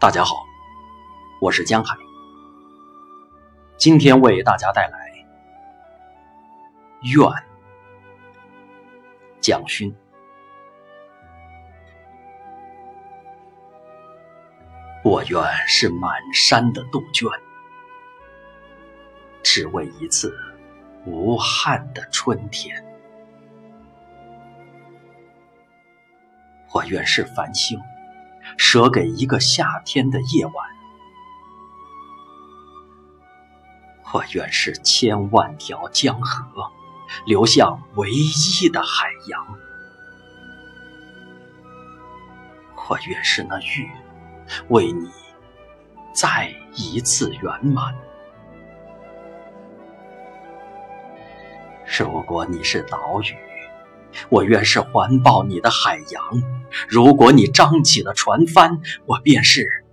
[0.00, 0.46] 大家好，
[1.40, 1.96] 我是江海，
[3.76, 5.10] 今天为大家带来
[7.16, 7.28] 《愿》
[9.40, 9.92] 蒋勋。
[15.02, 17.28] 我愿是满山的杜鹃，
[19.42, 20.32] 只为一次
[21.06, 22.84] 无憾的春天。
[26.72, 27.76] 我愿是繁星。
[28.58, 30.54] 舍给一个夏天的夜晚，
[34.12, 36.70] 我愿是千万条江河，
[37.24, 39.58] 流向唯一的海洋。
[42.90, 43.88] 我愿是那月，
[44.68, 45.08] 为你
[46.12, 47.94] 再一次圆满。
[51.86, 53.34] 如果你是岛屿。
[54.30, 56.42] 我愿是环抱你的海洋，
[56.88, 59.84] 如果你张起了船帆，我便是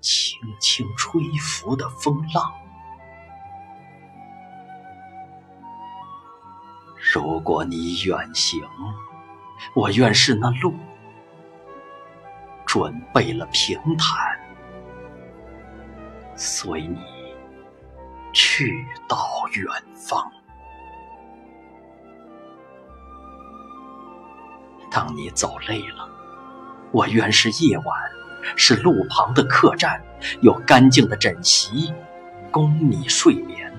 [0.00, 2.42] 轻轻吹拂的风浪；
[7.14, 8.62] 如果你远行，
[9.74, 10.74] 我愿是那路，
[12.64, 14.38] 准备了平坦，
[16.36, 16.98] 随你
[18.32, 19.18] 去到
[19.52, 20.30] 远方。
[24.98, 26.08] 当你走累了，
[26.90, 27.86] 我愿是夜晚，
[28.56, 30.02] 是路旁的客栈，
[30.40, 31.94] 有干净的枕席
[32.50, 33.72] 供你睡眠。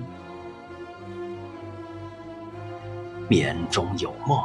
[3.28, 4.42] 眠中有梦，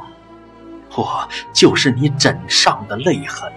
[0.97, 3.49] 我就是你枕上的泪痕。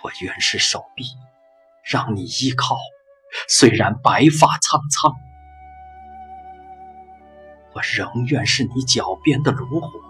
[0.00, 1.04] 我愿是手臂，
[1.84, 2.78] 让你依靠，
[3.48, 5.14] 虽然白发苍苍。
[7.76, 10.00] 我仍愿是你脚边的炉火，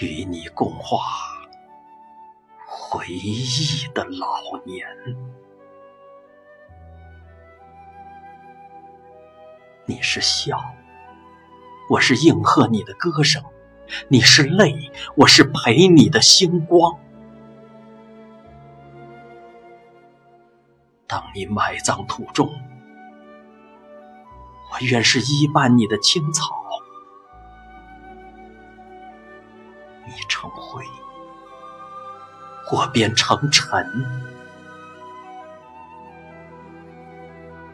[0.00, 0.98] 与你共话
[2.66, 4.26] 回忆的老
[4.64, 4.88] 年。
[9.84, 10.58] 你是笑，
[11.90, 13.42] 我是应和你的歌声；
[14.08, 16.98] 你是泪，我是陪你的星光。
[21.06, 22.50] 当你埋葬土中。
[24.72, 26.46] 我愿是依伴你的青草，
[30.06, 30.82] 你成灰，
[32.72, 33.86] 我便成尘。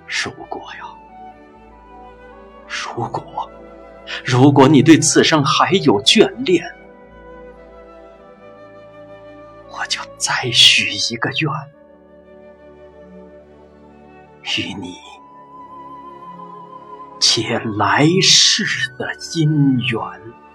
[0.08, 0.84] 如果呀，
[2.66, 3.48] 如果，
[4.24, 6.64] 如果你对此生还有眷恋，
[9.70, 11.52] 我就再许一个愿，
[14.42, 14.96] 与你。
[17.20, 18.64] 且来世
[18.96, 20.47] 的姻缘。